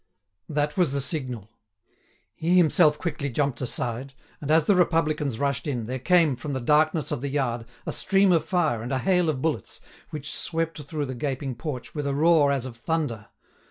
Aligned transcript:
That 0.49 0.77
was 0.77 0.93
the 0.93 0.99
signal. 0.99 1.51
He 2.33 2.57
himself 2.57 2.97
quickly 2.97 3.29
jumped 3.29 3.61
aside, 3.61 4.15
and 4.41 4.49
as 4.49 4.65
the 4.65 4.73
Republicans 4.73 5.37
rushed 5.37 5.67
in, 5.67 5.85
there 5.85 5.99
came, 5.99 6.35
from 6.35 6.53
the 6.53 6.59
darkness 6.59 7.11
of 7.11 7.21
the 7.21 7.29
yard, 7.29 7.65
a 7.85 7.91
stream 7.91 8.31
of 8.31 8.43
fire 8.43 8.81
and 8.81 8.91
a 8.91 8.97
hail 8.97 9.29
of 9.29 9.43
bullets, 9.43 9.79
which 10.09 10.35
swept 10.35 10.81
through 10.81 11.05
the 11.05 11.13
gaping 11.13 11.53
porch 11.53 11.93
with 11.93 12.07
a 12.07 12.15
roar 12.15 12.51
as 12.51 12.65
of 12.65 12.77
thunder. 12.77 13.27